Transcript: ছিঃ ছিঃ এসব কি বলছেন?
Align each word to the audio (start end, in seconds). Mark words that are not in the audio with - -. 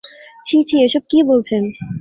ছিঃ 0.45 0.61
ছিঃ 0.67 0.79
এসব 0.85 1.03
কি 1.11 1.19
বলছেন? 1.29 1.63